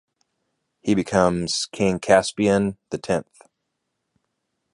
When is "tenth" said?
2.97-3.43